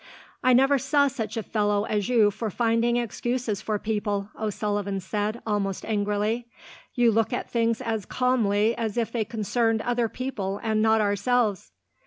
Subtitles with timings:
[0.43, 5.43] "I never saw such a fellow as you for finding excuses for people," O'Sullivan said,
[5.45, 6.47] almost angrily.
[6.95, 11.71] "You look at things as calmly as if they concerned other people, and not ourselves."